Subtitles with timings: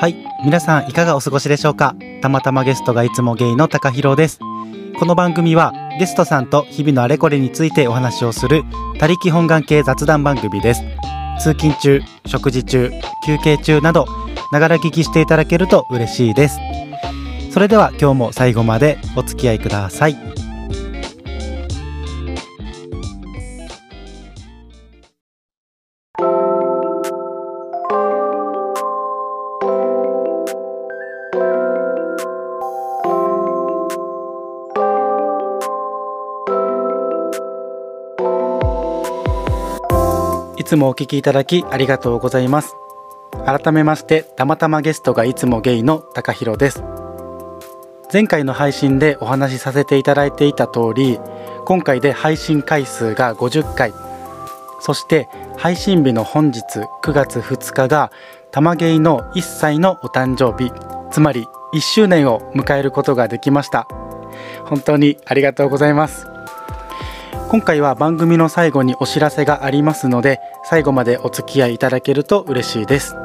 [0.00, 1.96] はい皆さんいかがお過ごしでしょうか？
[2.22, 4.38] たまたまゲストがいつもゲイの高弘です。
[4.96, 8.62] この番組はゲストさんと日々のあれこれについてお話をする
[9.00, 10.82] 他力本願系雑談番組です。
[11.40, 12.92] 通勤中食事中
[13.26, 14.06] 休憩中など
[14.52, 16.60] ながら聞きしていただけると嬉しいです。
[17.50, 20.16] それでは今日も最後までお付き合いください。
[40.68, 42.76] つもお聞きいただきありがとうございます。
[43.46, 46.82] 改めましてたまたまゲストがいつもゲイの高弘です。
[48.12, 51.18] 前回の配信でお話しさせていただいていた通り
[51.64, 53.94] 今回で配信回数が50回
[54.80, 56.62] そして配信日の本日
[57.02, 58.12] 9月2日が
[58.50, 60.70] 玉ゲイの1歳のお誕生日。
[61.10, 63.88] つまり1周年を迎えることができました。
[64.66, 66.37] 本当にありがとうございます。
[67.48, 73.16] 今回は番組の最後にお知らせがありますので最後までお付き合いいただけると嬉しいです。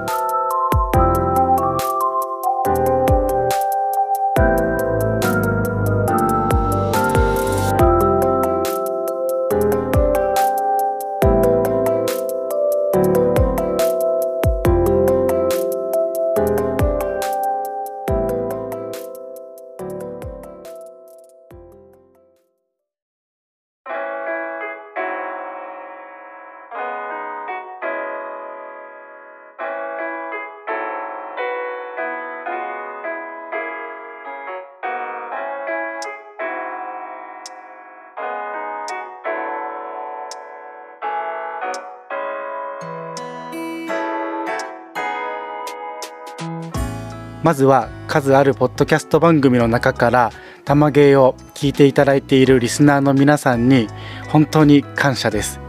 [47.44, 50.31] まずは数あるポッドキャスト番組の中から
[50.63, 53.87] 玉芸を聞いていただいているリスナーの皆さんに
[54.30, 55.59] 本当に感謝です。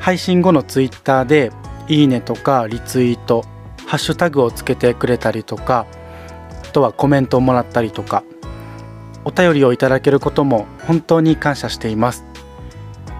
[0.00, 1.52] 配信後のツイッターで
[1.86, 3.44] いいねとかリツイート
[3.86, 5.86] ハッシュタグをつけてくれたりとか
[6.64, 8.24] あとはコメントをもらったりとか
[9.24, 12.24] お便りをいただけることも本当に感謝しています。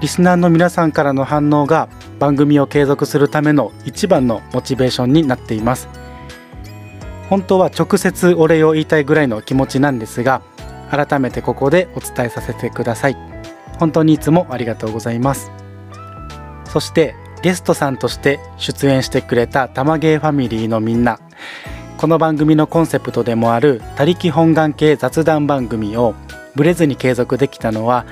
[0.00, 1.88] リスナーの皆さんからの反応が
[2.18, 5.99] 番組を継続するための一番のモチベーションになっています。
[7.30, 10.42] 本当は直接お礼を言いたいぐらいの気持ちなんですが
[10.90, 13.16] 改めてここでお伝えさせてください。
[13.78, 15.52] 本当にいつもありがとうございます。
[16.64, 21.20] そしてゲストさんとして出演してくれた玉芸ファミリーのみんな。
[21.96, 26.14] この番組のコンセプトでもある他力本願系雑談番組を
[26.56, 28.06] ブレずに継続できたのは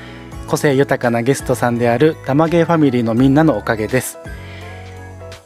[0.46, 4.18] 個性豊かなゲストさんである玉芸ファミリーのみんなのおかげです。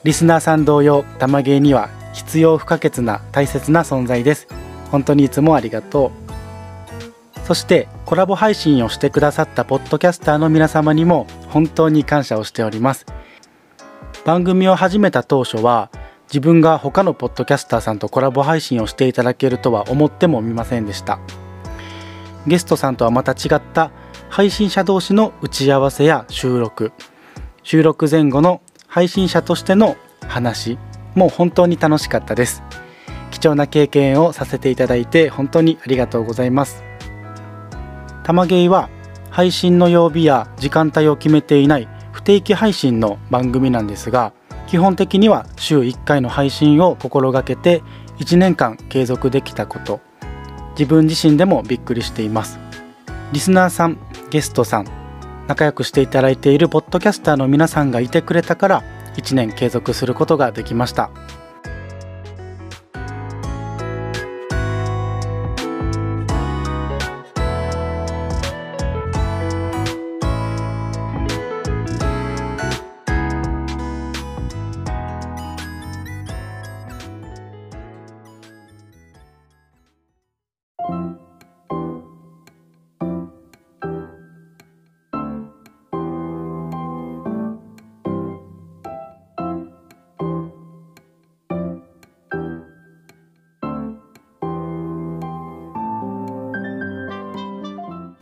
[0.05, 4.49] リスナーさん同様玉芸には必要不可欠な大切な存在です。
[4.91, 6.33] 本当にいつもありがとう。
[7.45, 13.06] そしてコラボ配信をしてくださったポッドキャスターの皆様にも本当に感謝をしております。
[14.25, 15.91] 番組を始めた当初は
[16.28, 21.19] 自分が他のポッドキャスターさんとコラボ配信をしていただけるとは思ってもみませんでした。
[22.47, 23.91] ゲストさんとはまた違った
[24.29, 26.93] 配信者同士の打ち合わせや収録。
[27.62, 29.97] 収録前後の配信者としての
[30.27, 30.79] 話。
[31.15, 32.62] もう本当に楽しかったです。
[33.31, 36.83] 貴重な経験をさせていただいて本当にありがとうございます。
[38.23, 38.89] 玉芸は
[39.31, 44.33] 配信の曜日や時間帯を決めていない不定期配信の番組なんですが
[44.67, 47.83] 基本的には週1回の配信を心がけて
[48.19, 50.00] 1年間継続できたこと
[50.79, 52.59] 自分自身でもびっくりしています。
[53.33, 53.99] リスナーさん
[54.31, 54.87] ゲストさん
[55.49, 58.84] 仲良くしていただいているポッドキャスターの皆さんがいてくれたから
[59.17, 61.11] 1年継続することができました。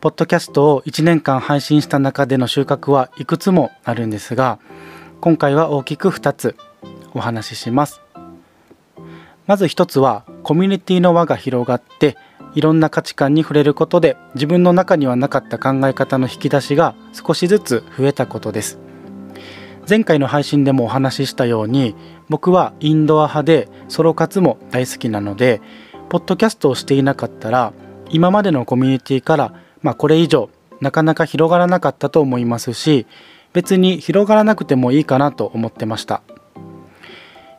[0.01, 4.59] ポッドキャストを1年間配信した中での収穫はいくつもあるんですが
[5.21, 6.57] 今回は大きく2つ
[7.13, 8.01] お話しします。
[9.47, 12.17] まず1つはコミュニティの輪が広がって
[12.55, 18.79] いろんな価値観に触れることで自分の中にはなかった考え方の引き出しが少しずつ増えたことです。
[19.87, 21.95] 前回の配信でもお話ししたように
[22.31, 25.61] 僕はインドア派でソロ活も大好きなので
[26.09, 27.75] ポッドキャストをしていなかったら
[28.11, 30.51] 今までのコミュニティから、まあ、これ以上
[30.81, 33.07] なかなか広がらなかったと思いますし
[33.53, 36.23] 別に広がらなくてもいいかなと思ってました。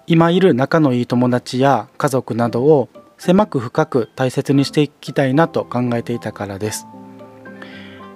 [0.08, 6.88] 今いる仲のいい友達や家族などを狭く深く大切にしていきたいなと考えていたからです。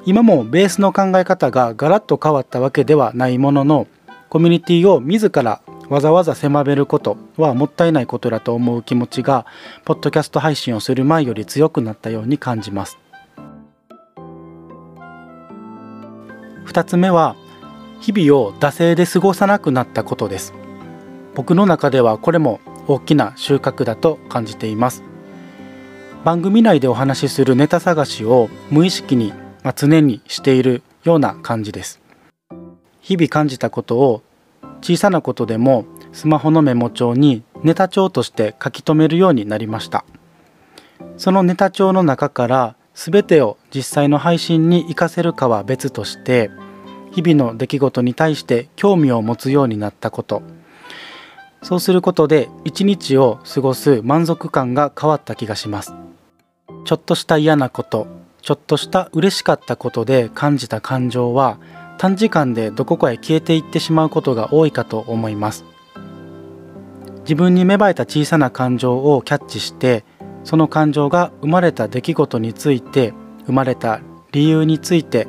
[0.05, 3.87] 今もベースの考え方がガラッと変わったわけではないものの
[4.29, 9.45] コミュニティを自らわざわざ狭めることはもったいないことだと思う気持ちが
[9.83, 12.97] ポッドキャスト配信をする前より強くなったように感じます。
[16.65, 17.35] 2つ目は
[18.01, 20.53] 日々を惰性で過ごさなくなったことです。
[21.33, 25.03] 僕の中ではこれも大きな収穫だと感じています。
[26.23, 29.33] 番組内でお話しするネタ探しを無意識に
[29.75, 31.99] 常にしているような感じです。
[32.99, 34.23] 日々感じたことを
[34.81, 40.05] 小さなことでもスマホのメモ帳にネタ帳として書き留めるようになりました。
[41.17, 46.49] そのネタ帳の中から全てを実際の配信に活かせるかは別として
[47.11, 50.41] 日々の出来事に対して興味を持つようになったこと。
[51.61, 55.93] そうすることで一日を過ごす満足感が変わった気がします。
[56.85, 58.07] ちょっとした嫌なこと
[58.41, 61.57] ちょっとした嬉しかったことで感じた感情は
[61.97, 65.65] 短時間でどこかへ消えていってしまうことが多いかと思います。
[67.21, 70.05] 自分に芽生えた小さな感情をキャッチして
[70.45, 73.13] その感情が生まれた出来事について
[73.45, 73.99] 生まれた
[74.31, 75.27] 理由について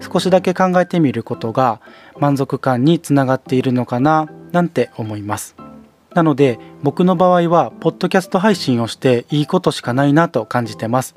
[0.00, 1.80] 少しだけ考えてみることが
[2.18, 5.56] 満足感につながっているのかななんて思います。
[6.14, 11.14] なので僕の場合はポッドキャスト配信をしていいことしかないなと感じてます。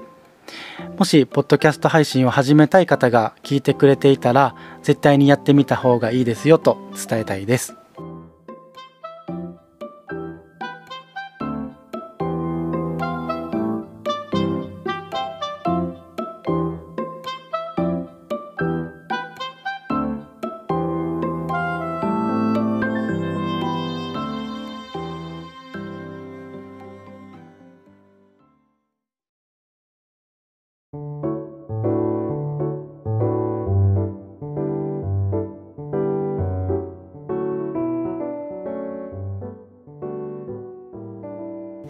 [0.97, 7.81] もしポッドキャスト配信を始めたい方が聞いてくれていたら絶対にやってみた方がいいですよと伝えたいです。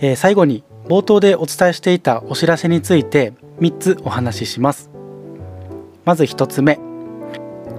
[0.01, 4.89] えー、最後に冒頭でお伝えしていたお知らせについて3つお話しします。
[6.05, 6.79] まず1つ目。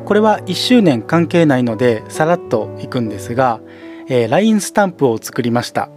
[0.05, 3.61] これは1周年関係ないのでさらっといくんですが、
[4.09, 5.91] えー、LINE スタンプを作りました。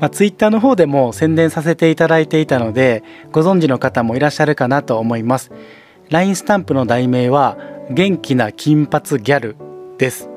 [0.00, 5.52] まあ、Twitter の方でも宣伝させていただいていたのでご存知の方もいらっしゃるかなと思います。
[6.10, 7.56] LINE スタンプの題名は
[7.88, 9.56] 元気な金髪ギャル
[9.98, 10.28] です。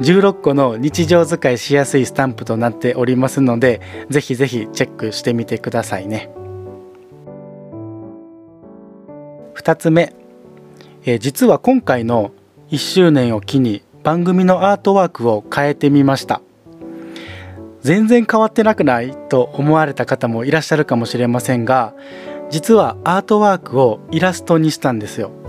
[0.00, 6.30] 16個の日常使いしやすいスタンプとなっておりますのでぜひぜひチェックしてみてくださいね。
[9.54, 10.14] 2つ目、
[11.04, 12.32] えー、実は今回の
[12.70, 16.40] 1周年を機に番組のアートワークを変えてみました。
[17.82, 21.94] 全然変わってなくないと思われた方もいらっしゃるかもしれませんが
[22.50, 25.39] 実はアートワークをイラストにしたんですよ。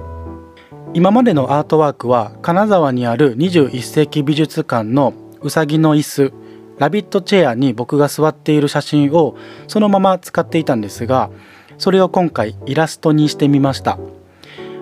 [0.94, 6.34] 今までのアートワークは金沢にある21世紀美術館のうさぎの椅子
[6.80, 9.38] ラビットチェアに僕が座っている写真を
[9.70, 11.32] そのまま使っていたんですが
[11.78, 13.98] それを今回イラストにしてみました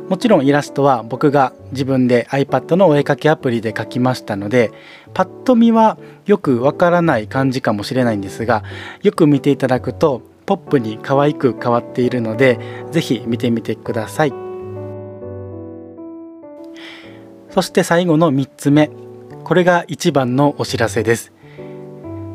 [0.10, 4.72] もちろんイラストは僕が自分で iPad のお絵かきアプリで描きましたので
[5.14, 8.64] パッと見はよくわからない感じかもしれないんですが
[9.04, 12.58] よく見ていただくとポップに可愛く変わっているので
[12.92, 14.49] 是非見てみてください。
[17.50, 18.90] そして最後の3つ目。
[19.44, 21.32] これが一番のお知らせです。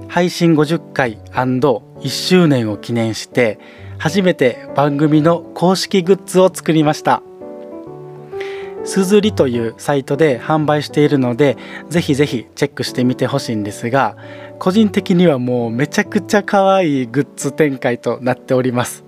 [0.09, 3.59] 配信50回 &1 周年を記念して
[3.99, 7.23] 初めて番組の公式グッズを作りました。
[8.85, 11.56] すずりというサイトで販売しているので
[11.88, 14.16] ぜひぜひチェックしてみてほしいんですが
[14.59, 19.04] 個人的にはもうめちゃくちゃ可愛いグッズ展開となっております。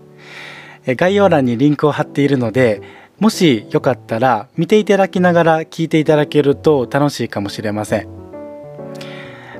[0.86, 2.80] 概要欄にリンクを貼っているので
[3.18, 8.08] もしよかったら見ていただきながら聞いていただけると楽しいかもしれません。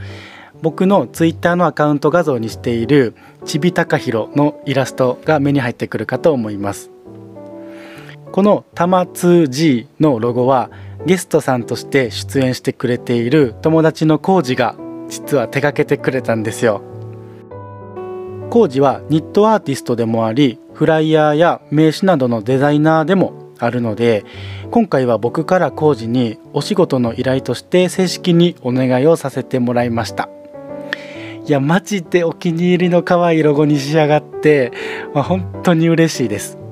[0.62, 3.14] 僕のツイッターのアカウント画像にしている
[3.45, 6.96] ちびたかひろのイラストが目に入ってくるかと思います。
[8.37, 10.69] この「たま 2G」のロゴは
[11.07, 14.76] ゲストさんとして出演してくれている友達のコウジが
[15.09, 16.83] 実は手掛けてくれたんですよ。
[18.50, 24.26] コウジはニットアーティストでもありフライヤーや名刺などのデザイナーでもあるので
[24.71, 30.28] 今回は僕からコウジにお仕事の依頼として正式にお願いをさせてもらいました
[31.47, 34.73] いやマジでお気に入りの可愛いロゴに仕上がって、
[35.14, 36.65] まあ、本当に嬉しいです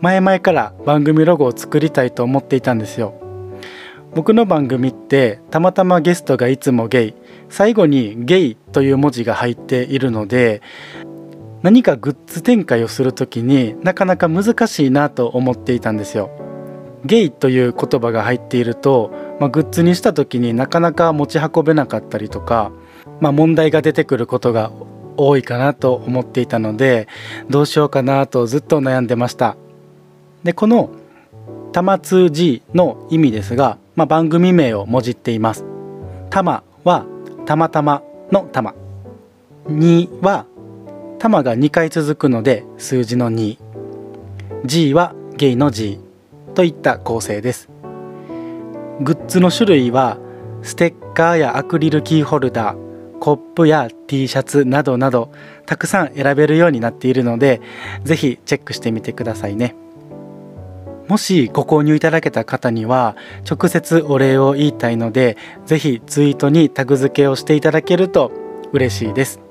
[0.00, 3.14] 前々から番組ロゴを作りたいと思っていたんですよ
[4.14, 7.14] 僕の番組ってたまたまゲストがいつもゲイ
[7.48, 10.62] 最後にゲイという文字が入っているので
[11.62, 16.30] 何かグッズ展開をする時になかなか難しいなと思っていたんですよ。
[17.04, 22.72] ゲイという言葉が入っていると、まあ、グッズにした時になかなか持ち運べなかったりとか、
[23.20, 24.72] まあ、問題が出てくることが
[25.16, 27.08] 多いかなと思っていたので
[27.48, 29.56] どうしようかなとずっと悩んでました。
[30.44, 30.90] でこの
[31.72, 35.64] 「たまつ G」の意味ですが、まあ、番組名をもじっています。
[36.30, 37.04] たまは
[37.46, 38.74] たまたまのたま。
[39.68, 40.46] には
[41.18, 46.00] 玉が2回続くので数字の 2G はゲイの G
[46.54, 47.68] といった構成です
[49.00, 50.18] グッズの種類は
[50.62, 55.32] ステッカーやアクリルキーホルダーコップや T シャツなどなど
[55.66, 57.60] たくさん選べるようになっているので
[58.04, 59.74] 是非チェックしてみてくださいね
[61.08, 63.16] もしご購入いただけた方には
[63.50, 65.36] 直接お礼を言いたいので
[65.66, 68.30] 是非ツイートにタグ付けをしていただけると
[68.72, 69.47] 嬉しいです。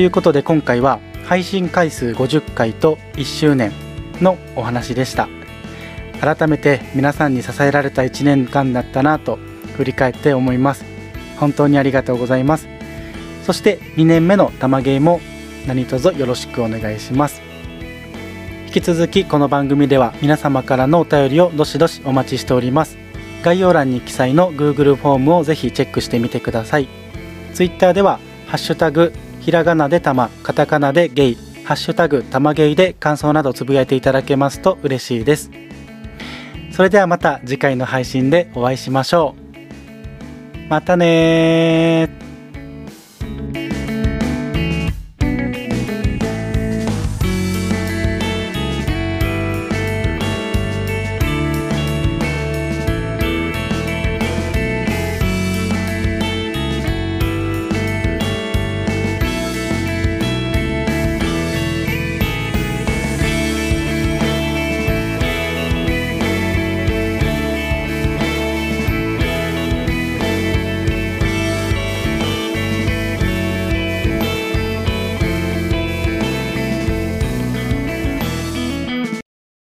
[0.00, 3.72] いうことで今回は配信回数50回と1周年
[4.20, 5.28] のお話でした。
[6.20, 9.38] 改めて皆さんに支えられた1年間だったなと
[9.76, 10.84] 振り返って思います。
[11.38, 12.68] 本当にありがとうございます。
[13.44, 15.20] そして2年目の玉芸も
[15.66, 17.40] 何卒よろしくお願いします。
[18.66, 22.98] 引き続きこの番組では皆様からのお便りをどしどしお待ちしております。
[23.42, 26.88] 概要欄に記載の Google フォームをぜひチェックしてみてください。
[27.54, 29.12] Twitter ではハッシュタグ
[29.50, 35.50] ひらがなでたま、カタカナでゲイ、ハッシュタグたまゲイで感想などつぶやいていただけますと嬉しいです。
[36.70, 40.68] それではまた次回の配信でお会いしましょう。
[40.68, 42.29] またね